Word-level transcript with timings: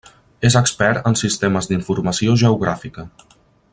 És 0.47 0.55
expert 0.61 1.09
en 1.11 1.17
Sistemes 1.21 1.69
d'Informació 1.73 2.37
Geogràfica. 2.45 3.07